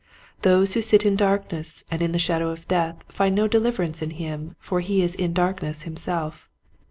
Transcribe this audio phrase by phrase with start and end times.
[0.41, 4.09] Those who sit in darkness and in the shadow of death find no deliverance in
[4.09, 6.49] him for he is in darkness himself.